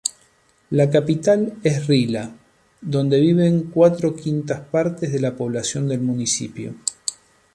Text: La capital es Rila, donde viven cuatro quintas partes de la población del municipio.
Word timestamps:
La 0.71 0.89
capital 0.89 1.57
es 1.61 1.85
Rila, 1.85 2.35
donde 2.81 3.19
viven 3.19 3.65
cuatro 3.65 4.15
quintas 4.15 4.61
partes 4.61 5.11
de 5.13 5.19
la 5.19 5.35
población 5.35 5.87
del 5.89 6.01
municipio. 6.01 6.73